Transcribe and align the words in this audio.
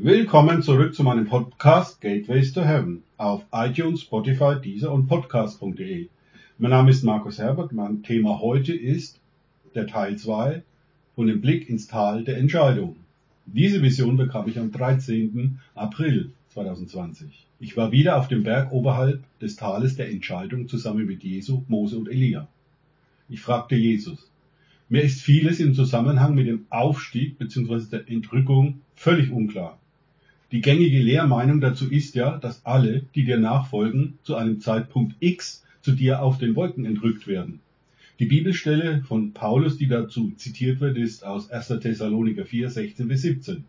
Willkommen 0.00 0.62
zurück 0.62 0.94
zu 0.94 1.02
meinem 1.02 1.26
Podcast 1.26 2.00
Gateways 2.00 2.52
to 2.52 2.62
Heaven 2.62 3.02
auf 3.16 3.44
iTunes, 3.52 4.02
Spotify, 4.02 4.54
Deezer 4.62 4.92
und 4.92 5.08
Podcast.de. 5.08 6.06
Mein 6.58 6.70
Name 6.70 6.92
ist 6.92 7.02
Markus 7.02 7.38
Herbert. 7.38 7.72
Mein 7.72 8.04
Thema 8.04 8.38
heute 8.38 8.72
ist 8.72 9.18
der 9.74 9.88
Teil 9.88 10.16
2 10.16 10.62
von 11.16 11.26
dem 11.26 11.40
Blick 11.40 11.68
ins 11.68 11.88
Tal 11.88 12.22
der 12.22 12.38
Entscheidung. 12.38 12.94
Diese 13.44 13.82
Vision 13.82 14.16
bekam 14.16 14.48
ich 14.48 14.56
am 14.60 14.70
13. 14.70 15.58
April 15.74 16.30
2020. 16.50 17.48
Ich 17.58 17.76
war 17.76 17.90
wieder 17.90 18.18
auf 18.18 18.28
dem 18.28 18.44
Berg 18.44 18.70
oberhalb 18.70 19.24
des 19.40 19.56
Tales 19.56 19.96
der 19.96 20.10
Entscheidung 20.10 20.68
zusammen 20.68 21.06
mit 21.06 21.24
Jesu, 21.24 21.64
Mose 21.66 21.98
und 21.98 22.08
Elia. 22.08 22.46
Ich 23.28 23.40
fragte 23.40 23.74
Jesus, 23.74 24.30
mir 24.88 25.02
ist 25.02 25.22
vieles 25.22 25.58
im 25.58 25.74
Zusammenhang 25.74 26.36
mit 26.36 26.46
dem 26.46 26.66
Aufstieg 26.70 27.36
bzw. 27.36 27.90
der 27.90 28.08
Entrückung 28.08 28.80
völlig 28.94 29.32
unklar. 29.32 29.76
Die 30.50 30.62
gängige 30.62 30.98
Lehrmeinung 31.00 31.60
dazu 31.60 31.90
ist 31.90 32.14
ja, 32.14 32.38
dass 32.38 32.64
alle, 32.64 33.02
die 33.14 33.24
dir 33.24 33.38
nachfolgen, 33.38 34.18
zu 34.22 34.34
einem 34.34 34.60
Zeitpunkt 34.60 35.14
X 35.20 35.62
zu 35.82 35.92
dir 35.92 36.22
auf 36.22 36.38
den 36.38 36.56
Wolken 36.56 36.86
entrückt 36.86 37.26
werden. 37.26 37.60
Die 38.18 38.24
Bibelstelle 38.24 39.02
von 39.06 39.34
Paulus, 39.34 39.76
die 39.76 39.88
dazu 39.88 40.32
zitiert 40.36 40.80
wird, 40.80 40.96
ist 40.96 41.22
aus 41.22 41.50
1. 41.50 41.68
Thessaloniker 41.80 42.46
4, 42.46 42.70
16 42.70 43.08
bis 43.08 43.22
17. 43.22 43.64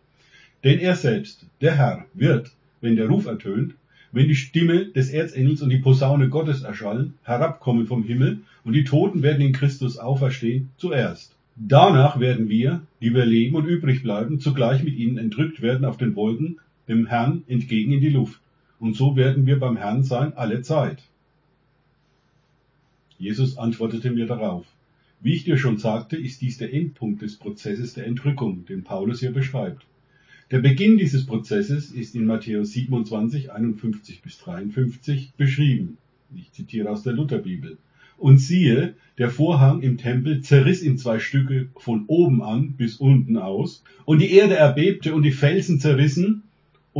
Denn 0.64 0.78
er 0.78 0.96
selbst, 0.96 1.44
der 1.60 1.76
Herr, 1.76 2.06
wird, 2.14 2.50
wenn 2.80 2.96
der 2.96 3.08
Ruf 3.08 3.26
ertönt, 3.26 3.74
wenn 4.10 4.28
die 4.28 4.34
Stimme 4.34 4.86
des 4.86 5.10
Erzengels 5.10 5.60
und 5.60 5.68
die 5.68 5.78
Posaune 5.78 6.30
Gottes 6.30 6.62
erschallen, 6.62 7.14
herabkommen 7.24 7.86
vom 7.86 8.04
Himmel 8.04 8.40
und 8.64 8.72
die 8.72 8.84
Toten 8.84 9.22
werden 9.22 9.46
in 9.46 9.52
Christus 9.52 9.98
auferstehen 9.98 10.70
zuerst. 10.78 11.36
Danach 11.56 12.18
werden 12.18 12.48
wir, 12.48 12.80
die 13.02 13.12
wir 13.12 13.26
leben 13.26 13.54
und 13.54 13.66
übrig 13.66 14.02
bleiben, 14.02 14.40
zugleich 14.40 14.82
mit 14.82 14.96
ihnen 14.96 15.18
entrückt 15.18 15.60
werden 15.60 15.84
auf 15.84 15.98
den 15.98 16.16
Wolken, 16.16 16.58
dem 16.90 17.06
Herrn 17.06 17.44
entgegen 17.46 17.92
in 17.92 18.00
die 18.00 18.10
Luft. 18.10 18.40
Und 18.78 18.96
so 18.96 19.16
werden 19.16 19.46
wir 19.46 19.58
beim 19.58 19.76
Herrn 19.76 20.02
sein 20.02 20.34
alle 20.36 20.60
Zeit. 20.62 21.02
Jesus 23.18 23.56
antwortete 23.56 24.10
mir 24.10 24.26
darauf. 24.26 24.66
Wie 25.20 25.34
ich 25.34 25.44
dir 25.44 25.58
schon 25.58 25.76
sagte, 25.76 26.16
ist 26.16 26.40
dies 26.40 26.58
der 26.58 26.72
Endpunkt 26.72 27.22
des 27.22 27.36
Prozesses 27.36 27.94
der 27.94 28.06
Entrückung, 28.06 28.64
den 28.66 28.84
Paulus 28.84 29.20
hier 29.20 29.32
beschreibt. 29.32 29.84
Der 30.50 30.58
Beginn 30.60 30.98
dieses 30.98 31.26
Prozesses 31.26 31.92
ist 31.92 32.14
in 32.14 32.24
Matthäus 32.24 32.72
27, 32.72 33.52
51 33.52 34.22
bis 34.22 34.38
53 34.38 35.34
beschrieben. 35.36 35.98
Ich 36.34 36.50
zitiere 36.52 36.90
aus 36.90 37.02
der 37.02 37.12
Lutherbibel. 37.12 37.76
Und 38.16 38.38
siehe, 38.38 38.94
der 39.18 39.30
Vorhang 39.30 39.82
im 39.82 39.96
Tempel 39.98 40.40
zerriss 40.40 40.82
in 40.82 40.98
zwei 40.98 41.18
Stücke 41.18 41.68
von 41.76 42.04
oben 42.06 42.42
an 42.42 42.72
bis 42.72 42.96
unten 42.96 43.36
aus, 43.36 43.84
und 44.06 44.20
die 44.20 44.32
Erde 44.32 44.56
erbebte 44.56 45.14
und 45.14 45.22
die 45.22 45.30
Felsen 45.30 45.78
zerrissen, 45.78 46.42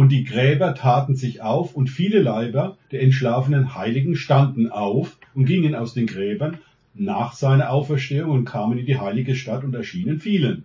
und 0.00 0.08
die 0.08 0.24
Gräber 0.24 0.74
taten 0.74 1.14
sich 1.14 1.42
auf, 1.42 1.74
und 1.74 1.90
viele 1.90 2.22
Leiber 2.22 2.78
der 2.90 3.02
entschlafenen 3.02 3.74
Heiligen 3.74 4.16
standen 4.16 4.70
auf 4.70 5.18
und 5.34 5.44
gingen 5.44 5.74
aus 5.74 5.92
den 5.92 6.06
Gräbern 6.06 6.56
nach 6.94 7.34
seiner 7.34 7.68
Auferstehung 7.68 8.30
und 8.30 8.46
kamen 8.46 8.78
in 8.78 8.86
die 8.86 8.98
heilige 8.98 9.36
Stadt 9.36 9.62
und 9.62 9.74
erschienen 9.74 10.18
vielen. 10.18 10.64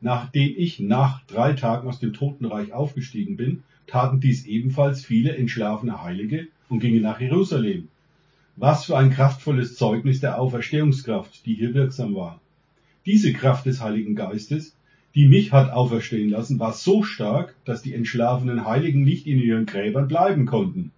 Nachdem 0.00 0.54
ich 0.56 0.80
nach 0.80 1.24
drei 1.26 1.52
Tagen 1.52 1.86
aus 1.86 2.00
dem 2.00 2.14
Totenreich 2.14 2.72
aufgestiegen 2.72 3.36
bin, 3.36 3.62
taten 3.86 4.18
dies 4.18 4.44
ebenfalls 4.44 5.04
viele 5.04 5.36
entschlafene 5.36 6.02
Heilige 6.02 6.48
und 6.68 6.80
gingen 6.80 7.02
nach 7.02 7.20
Jerusalem. 7.20 7.86
Was 8.56 8.86
für 8.86 8.98
ein 8.98 9.10
kraftvolles 9.10 9.76
Zeugnis 9.76 10.18
der 10.18 10.40
Auferstehungskraft, 10.40 11.46
die 11.46 11.54
hier 11.54 11.74
wirksam 11.74 12.16
war. 12.16 12.40
Diese 13.06 13.32
Kraft 13.32 13.66
des 13.66 13.80
Heiligen 13.80 14.16
Geistes 14.16 14.74
die 15.14 15.28
mich 15.28 15.52
hat 15.52 15.70
auferstehen 15.70 16.30
lassen, 16.30 16.58
war 16.58 16.72
so 16.72 17.02
stark, 17.02 17.54
dass 17.64 17.82
die 17.82 17.94
entschlafenen 17.94 18.64
Heiligen 18.64 19.04
nicht 19.04 19.26
in 19.26 19.38
ihren 19.38 19.66
Gräbern 19.66 20.08
bleiben 20.08 20.46
konnten. 20.46 20.92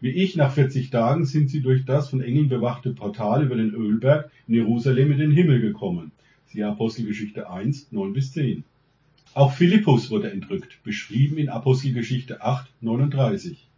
Wie 0.00 0.10
ich 0.10 0.36
nach 0.36 0.52
40 0.52 0.90
Tagen 0.90 1.26
sind 1.26 1.48
sie 1.48 1.60
durch 1.60 1.84
das 1.84 2.10
von 2.10 2.22
Engeln 2.22 2.48
bewachte 2.48 2.92
Portal 2.92 3.44
über 3.44 3.56
den 3.56 3.74
Ölberg 3.74 4.30
in 4.48 4.54
Jerusalem 4.54 5.12
in 5.12 5.18
den 5.18 5.30
Himmel 5.30 5.60
gekommen. 5.60 6.12
Siehe 6.46 6.66
Apostelgeschichte 6.66 7.48
1, 7.48 7.92
9 7.92 8.12
bis 8.12 8.32
10. 8.32 8.64
Auch 9.34 9.52
Philippus 9.52 10.10
wurde 10.10 10.30
entrückt, 10.30 10.82
beschrieben 10.82 11.38
in 11.38 11.48
Apostelgeschichte 11.48 12.42
8, 12.42 12.68
39. 12.80 13.68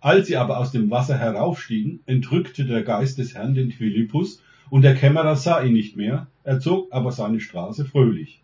Als 0.00 0.28
sie 0.28 0.36
aber 0.36 0.58
aus 0.58 0.70
dem 0.70 0.90
Wasser 0.90 1.18
heraufstiegen, 1.18 2.00
entrückte 2.06 2.66
der 2.66 2.82
Geist 2.82 3.18
des 3.18 3.34
Herrn 3.34 3.54
den 3.54 3.72
Philippus, 3.72 4.42
und 4.70 4.82
der 4.82 4.94
Kämmerer 4.94 5.36
sah 5.36 5.62
ihn 5.62 5.72
nicht 5.72 5.96
mehr, 5.96 6.26
er 6.42 6.60
zog 6.60 6.92
aber 6.92 7.12
seine 7.12 7.40
Straße 7.40 7.84
fröhlich. 7.84 8.40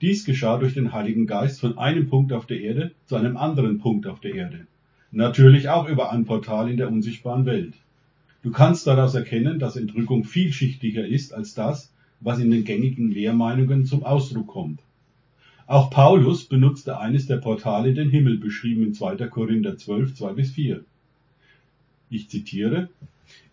Dies 0.00 0.24
geschah 0.24 0.56
durch 0.56 0.72
den 0.74 0.92
Heiligen 0.92 1.26
Geist 1.26 1.60
von 1.60 1.76
einem 1.76 2.08
Punkt 2.08 2.32
auf 2.32 2.46
der 2.46 2.60
Erde 2.60 2.92
zu 3.06 3.16
einem 3.16 3.36
anderen 3.36 3.78
Punkt 3.78 4.06
auf 4.06 4.20
der 4.20 4.34
Erde. 4.34 4.66
Natürlich 5.12 5.68
auch 5.68 5.88
über 5.88 6.10
ein 6.10 6.24
Portal 6.24 6.70
in 6.70 6.78
der 6.78 6.90
unsichtbaren 6.90 7.44
Welt. 7.44 7.74
Du 8.42 8.50
kannst 8.50 8.86
daraus 8.86 9.14
erkennen, 9.14 9.58
dass 9.58 9.76
Entrückung 9.76 10.24
vielschichtiger 10.24 11.06
ist 11.06 11.34
als 11.34 11.52
das, 11.52 11.92
was 12.20 12.38
in 12.38 12.50
den 12.50 12.64
gängigen 12.64 13.10
Lehrmeinungen 13.10 13.84
zum 13.84 14.02
Ausdruck 14.02 14.46
kommt. 14.46 14.80
Auch 15.66 15.90
Paulus 15.90 16.44
benutzte 16.46 16.98
eines 16.98 17.26
der 17.26 17.36
Portale 17.36 17.92
den 17.92 18.08
Himmel, 18.08 18.38
beschrieben 18.38 18.82
in 18.82 18.94
2. 18.94 19.16
Korinther 19.28 19.76
12, 19.76 20.14
2 20.14 20.32
bis 20.32 20.52
4. 20.52 20.82
Ich 22.08 22.30
zitiere, 22.30 22.88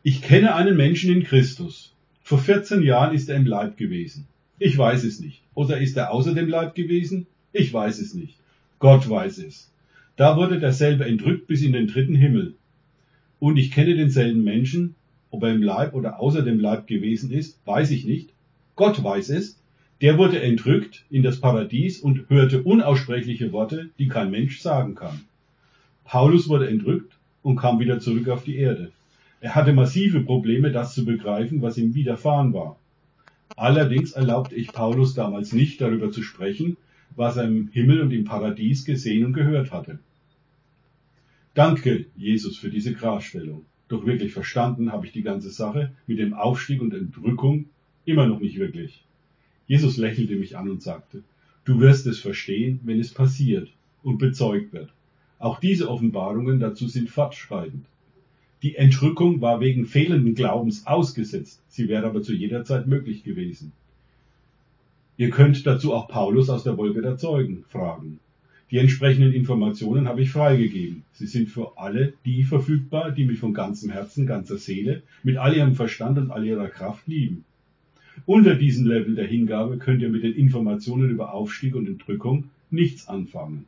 Ich 0.02 0.22
kenne 0.22 0.56
einen 0.56 0.78
Menschen 0.78 1.12
in 1.12 1.24
Christus. 1.24 1.94
Vor 2.24 2.40
14 2.40 2.82
Jahren 2.84 3.14
ist 3.14 3.30
er 3.30 3.36
im 3.36 3.46
Leib 3.46 3.78
gewesen. 3.78 4.28
Ich 4.60 4.78
weiß 4.78 5.04
es 5.04 5.20
nicht. 5.20 5.42
Oder 5.54 5.80
ist 5.80 5.98
er 5.98 6.12
außer 6.12 6.34
dem 6.34 6.50
Leib 6.50 6.76
gewesen? 6.76 7.28
Ich 7.54 7.72
weiß 7.72 8.00
es 8.00 8.14
nicht. 8.14 8.38
Gott 8.80 9.10
weiß 9.10 9.40
es. 9.40 9.72
Da 10.16 10.36
wurde 10.36 10.60
derselbe 10.60 11.06
entrückt 11.06 11.48
bis 11.48 11.62
in 11.62 11.74
den 11.74 11.88
dritten 11.88 12.16
Himmel. 12.16 12.56
Und 13.40 13.58
ich 13.58 13.72
kenne 13.72 13.96
denselben 13.96 14.44
Menschen, 14.44 14.96
ob 15.30 15.44
er 15.44 15.54
im 15.54 15.62
Leib 15.62 15.94
oder 15.94 16.20
außer 16.20 16.42
dem 16.42 16.60
Leib 16.60 16.88
gewesen 16.88 17.32
ist, 17.32 17.60
weiß 17.66 17.92
ich 17.92 18.06
nicht. 18.06 18.30
Gott 18.76 19.04
weiß 19.04 19.30
es. 19.30 19.60
Der 20.02 20.18
wurde 20.18 20.42
entrückt 20.42 21.06
in 21.10 21.24
das 21.24 21.40
Paradies 21.40 22.00
und 22.00 22.30
hörte 22.30 22.64
unaussprechliche 22.64 23.52
Worte, 23.52 23.90
die 24.00 24.08
kein 24.08 24.32
Mensch 24.32 24.60
sagen 24.60 24.96
kann. 24.96 25.22
Paulus 26.04 26.48
wurde 26.50 26.68
entrückt 26.68 27.14
und 27.42 27.58
kam 27.58 27.80
wieder 27.80 28.00
zurück 28.00 28.30
auf 28.30 28.44
die 28.44 28.58
Erde. 28.58 28.92
Er 29.42 29.56
hatte 29.56 29.74
massive 29.74 30.22
Probleme, 30.22 30.72
das 30.72 30.94
zu 30.94 31.06
begreifen, 31.06 31.62
was 31.62 31.78
ihm 31.78 31.94
widerfahren 31.94 32.54
war. 32.54 32.78
Allerdings 33.56 34.12
erlaubte 34.12 34.56
ich 34.56 34.68
Paulus 34.68 35.14
damals 35.14 35.54
nicht, 35.54 35.82
darüber 35.82 36.12
zu 36.12 36.22
sprechen, 36.22 36.78
was 37.16 37.38
er 37.38 37.46
im 37.46 37.70
Himmel 37.70 38.02
und 38.02 38.12
im 38.12 38.26
Paradies 38.26 38.86
gesehen 38.86 39.26
und 39.26 39.34
gehört 39.34 39.72
hatte. 39.72 40.00
Danke, 41.54 42.06
Jesus, 42.16 42.58
für 42.58 42.70
diese 42.70 42.94
Klarstellung. 42.94 43.66
Doch 43.88 44.06
wirklich 44.06 44.34
verstanden 44.34 44.92
habe 44.92 45.06
ich 45.06 45.12
die 45.12 45.24
ganze 45.24 45.50
Sache 45.50 45.94
mit 46.06 46.20
dem 46.20 46.34
Aufstieg 46.34 46.82
und 46.82 46.94
Entrückung 46.94 47.70
immer 48.06 48.28
noch 48.28 48.40
nicht 48.40 48.60
wirklich. 48.60 49.04
Jesus 49.66 49.98
lächelte 49.98 50.36
mich 50.36 50.58
an 50.58 50.70
und 50.70 50.82
sagte, 50.82 51.24
du 51.66 51.80
wirst 51.80 52.06
es 52.06 52.20
verstehen, 52.20 52.80
wenn 52.84 53.00
es 53.00 53.14
passiert 53.14 53.70
und 54.04 54.18
bezeugt 54.18 54.72
wird. 54.74 54.94
Auch 55.40 55.60
diese 55.60 55.90
Offenbarungen 55.90 56.60
dazu 56.60 56.88
sind 56.88 57.10
fortschreitend. 57.10 57.86
Die 58.64 58.76
Entrückung 58.76 59.40
war 59.42 59.60
wegen 59.60 59.86
fehlenden 59.86 60.34
Glaubens 60.34 60.88
ausgesetzt, 60.88 61.62
sie 61.68 61.88
wäre 61.88 62.08
aber 62.08 62.24
zu 62.24 62.34
jeder 62.34 62.66
Zeit 62.66 62.88
möglich 62.88 63.24
gewesen. 63.24 63.72
Ihr 65.16 65.30
könnt 65.30 65.66
dazu 65.66 65.94
auch 65.94 66.08
Paulus 66.08 66.50
aus 66.50 66.64
der 66.64 66.78
Wolke 66.78 67.02
der 67.02 67.18
Zeugen 67.18 67.66
fragen. 67.70 68.20
Die 68.70 68.78
entsprechenden 68.78 69.32
Informationen 69.32 70.08
habe 70.08 70.22
ich 70.22 70.32
freigegeben. 70.32 71.04
Sie 71.14 71.28
sind 71.28 71.50
für 71.50 71.78
alle 71.78 72.14
die 72.26 72.44
verfügbar, 72.44 73.12
die 73.12 73.26
mich 73.26 73.40
von 73.40 73.54
ganzem 73.54 73.92
Herzen, 73.92 74.26
ganzer 74.26 74.58
Seele, 74.58 75.04
mit 75.24 75.38
all 75.38 75.56
ihrem 75.56 75.76
Verstand 75.76 76.18
und 76.18 76.32
all 76.32 76.46
ihrer 76.46 76.68
Kraft 76.68 77.08
lieben. 77.08 77.46
Unter 78.26 78.56
diesem 78.56 78.86
Level 78.86 79.16
der 79.16 79.28
Hingabe 79.28 79.78
könnt 79.78 80.02
ihr 80.02 80.10
mit 80.10 80.24
den 80.24 80.34
Informationen 80.34 81.10
über 81.10 81.34
Aufstieg 81.34 81.76
und 81.76 81.88
Entrückung 81.88 82.50
nichts 82.70 83.08
anfangen. 83.08 83.66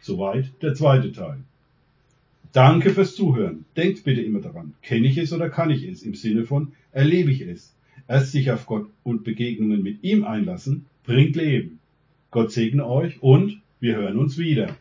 Soweit 0.00 0.50
der 0.62 0.74
zweite 0.74 1.12
Teil. 1.12 1.38
Danke 2.52 2.90
fürs 2.90 3.14
Zuhören. 3.14 3.64
Denkt 3.76 4.02
bitte 4.02 4.22
immer 4.22 4.40
daran, 4.40 4.74
kenne 4.82 5.06
ich 5.06 5.16
es 5.18 5.32
oder 5.32 5.48
kann 5.50 5.70
ich 5.70 5.84
es? 5.84 6.02
Im 6.02 6.14
Sinne 6.14 6.44
von, 6.44 6.72
erlebe 6.90 7.30
ich 7.30 7.42
es? 7.42 7.76
Erst 8.08 8.32
sich 8.32 8.50
auf 8.50 8.66
Gott 8.66 8.90
und 9.04 9.22
Begegnungen 9.22 9.84
mit 9.84 10.02
ihm 10.02 10.24
einlassen, 10.24 10.86
bringt 11.04 11.36
Leben. 11.36 11.78
Gott 12.32 12.50
segne 12.50 12.86
euch 12.86 13.22
und 13.22 13.60
wir 13.78 13.96
hören 13.96 14.18
uns 14.18 14.36
wieder. 14.36 14.76